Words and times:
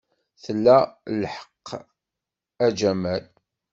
Tla 0.43 0.77
lḥeqq, 1.21 1.67
a 2.65 2.67
Jamal. 2.77 3.23